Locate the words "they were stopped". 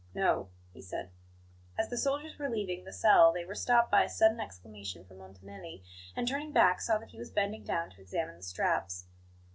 3.31-3.91